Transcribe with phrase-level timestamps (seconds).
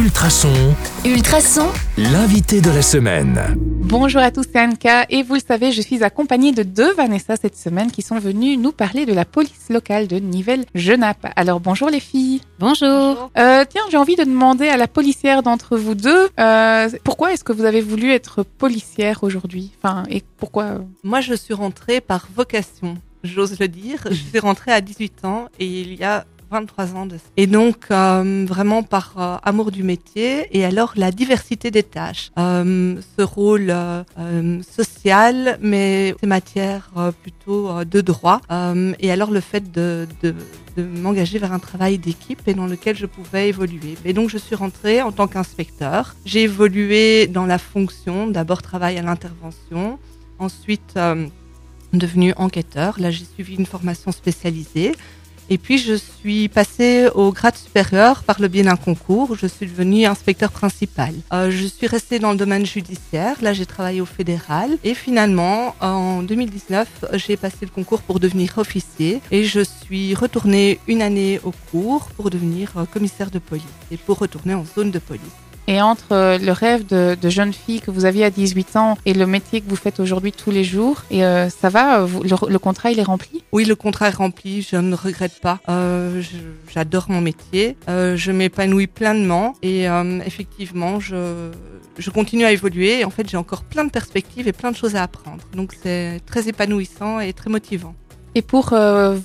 [0.00, 0.74] Ultrason,
[1.04, 1.68] Ultrason,
[1.98, 3.38] l'invité de la semaine.
[3.58, 7.36] Bonjour à tous, c'est Anka et vous le savez, je suis accompagnée de deux Vanessa
[7.36, 11.26] cette semaine qui sont venues nous parler de la police locale de Nivelles-Genappe.
[11.36, 12.40] Alors bonjour les filles.
[12.58, 13.30] Bonjour.
[13.36, 17.44] Euh, tiens, j'ai envie de demander à la policière d'entre vous deux, euh, pourquoi est-ce
[17.44, 19.70] que vous avez voulu être policière aujourd'hui?
[19.82, 20.78] Enfin, et pourquoi?
[21.04, 23.98] Moi, je suis rentrée par vocation, j'ose le dire.
[24.08, 27.24] Je suis rentrée à 18 ans et il y a 23 ans de ça.
[27.36, 32.30] Et donc, euh, vraiment par euh, amour du métier et alors la diversité des tâches.
[32.38, 33.74] Euh, ce rôle
[34.62, 36.90] social, mais ces matières
[37.22, 38.40] plutôt de droit.
[38.98, 40.06] Et alors le fait de,
[40.76, 43.96] m'engager vers un travail d'équipe et dans lequel je pouvais évoluer.
[44.04, 46.14] Et donc, je suis rentrée en tant qu'inspecteur.
[46.24, 49.98] J'ai évolué dans la fonction, d'abord travail à l'intervention,
[50.38, 51.26] ensuite euh,
[51.92, 52.98] devenu enquêteur.
[52.98, 54.92] Là, j'ai suivi une formation spécialisée.
[55.52, 59.34] Et puis, je suis passée au grade supérieur par le biais d'un concours.
[59.34, 61.12] Je suis devenue inspecteur principal.
[61.32, 63.34] Euh, je suis restée dans le domaine judiciaire.
[63.42, 64.78] Là, j'ai travaillé au fédéral.
[64.84, 69.20] Et finalement, en 2019, j'ai passé le concours pour devenir officier.
[69.32, 73.96] Et je suis retournée une année au cours pour devenir euh, commissaire de police et
[73.96, 75.49] pour retourner en zone de police.
[75.72, 78.98] Et entre euh, le rêve de, de jeune fille que vous aviez à 18 ans
[79.06, 82.04] et le métier que vous faites aujourd'hui tous les jours, et euh, ça va, euh,
[82.06, 83.44] vous- le, le contrat il est rempli?
[83.52, 85.60] Oui, le contrat est rempli, je ne regrette pas.
[85.68, 86.22] Euh,
[86.74, 89.84] J'adore mon métier, euh, je m'épanouis pleinement et
[90.26, 91.50] effectivement, je,
[91.98, 93.00] je continue à évoluer.
[93.00, 95.44] Et en fait, j'ai encore plein de perspectives et plein de choses à apprendre.
[95.54, 97.94] Donc, c'est très épanouissant et très motivant.
[98.36, 98.74] Et pour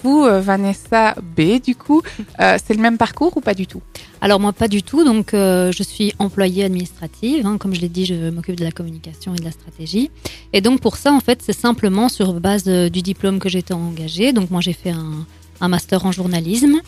[0.03, 2.01] vous, Vanessa B, du coup,
[2.39, 3.81] c'est le même parcours ou pas du tout?
[4.21, 7.89] Alors moi pas du tout, donc euh, je suis employée administrative, hein, comme je l'ai
[7.89, 10.09] dit, je m'occupe de la communication et de la stratégie.
[10.53, 13.73] Et donc pour ça en fait c'est simplement sur base euh, du diplôme que j'étais
[13.73, 14.33] engagée.
[14.33, 15.25] Donc moi j'ai fait un,
[15.61, 16.81] un master en journalisme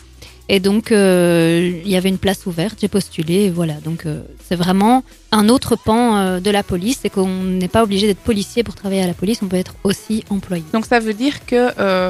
[0.48, 3.74] et donc euh, il y avait une place ouverte, j'ai postulé et voilà.
[3.74, 7.82] Donc euh, c'est vraiment un autre pan euh, de la police, c'est qu'on n'est pas
[7.82, 10.64] obligé d'être policier pour travailler à la police, on peut être aussi employé.
[10.72, 11.68] Donc ça veut dire que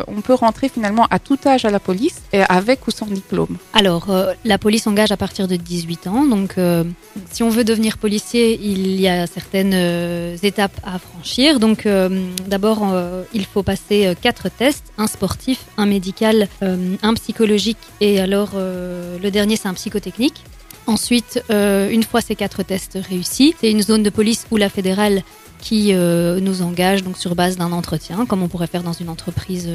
[0.09, 3.57] on peut rentrer finalement à tout âge à la police, et avec ou sans diplôme?
[3.73, 4.09] Alors,
[4.45, 6.25] la police engage à partir de 18 ans.
[6.25, 6.57] Donc,
[7.31, 11.61] si on veut devenir policier, il y a certaines euh, étapes à franchir.
[11.61, 12.09] Donc, euh,
[12.47, 18.51] d'abord, euh, il faut passer quatre tests un sportif, un médical, un psychologique et alors
[18.55, 20.45] le dernier, c'est un psychotechnique.
[20.87, 25.23] Ensuite, une fois ces quatre tests réussis, c'est une zone de police ou la fédérale
[25.61, 29.69] qui nous engage donc sur base d'un entretien, comme on pourrait faire dans une entreprise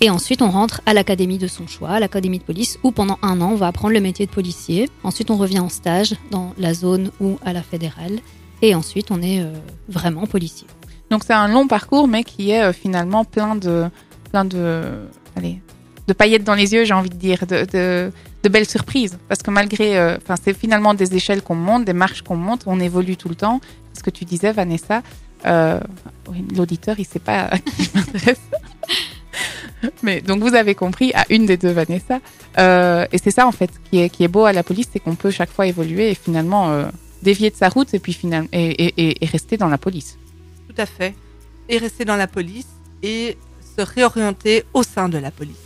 [0.00, 3.18] Et ensuite, on rentre à l'académie de son choix, à l'académie de police, où pendant
[3.22, 4.88] un an, on va apprendre le métier de policier.
[5.04, 8.20] Ensuite, on revient en stage dans la zone ou à la fédérale.
[8.62, 9.52] Et ensuite, on est euh,
[9.88, 10.66] vraiment policier.
[11.10, 13.86] Donc c'est un long parcours, mais qui est euh, finalement plein de,
[14.30, 14.82] plein de,
[15.36, 15.60] allez,
[16.08, 18.10] de paillettes dans les yeux, j'ai envie de dire, de,
[18.48, 19.18] belles surprises.
[19.28, 22.62] Parce que malgré, euh, enfin, c'est finalement des échelles qu'on monte, des marches qu'on monte,
[22.66, 23.60] on évolue tout le temps.
[23.92, 25.02] Ce que tu disais, Vanessa,
[26.56, 28.40] l'auditeur, il sait pas à qui je m'adresse.
[30.02, 32.20] Mais donc vous avez compris à une des deux Vanessa.
[32.58, 35.00] Euh, et c'est ça en fait qui est, qui est beau à la police, c'est
[35.00, 36.84] qu'on peut chaque fois évoluer et finalement euh,
[37.22, 40.18] dévier de sa route et puis finalement et, et, et- et rester dans la police.
[40.68, 41.14] Tout à fait.
[41.68, 42.66] Et rester dans la police
[43.02, 43.36] et
[43.76, 45.56] se réorienter au sein de la police.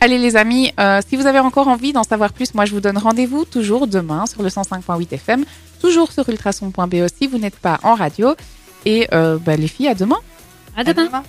[0.00, 2.80] Allez les amis, euh, si vous avez encore envie d'en savoir plus, moi je vous
[2.80, 5.44] donne rendez-vous toujours demain sur le 105.8 FM,
[5.80, 8.34] toujours sur ultrason.be si vous n'êtes pas en radio.
[8.84, 10.18] Et euh, bah, les filles, à demain.
[10.76, 11.02] À demain.
[11.02, 11.24] À demain.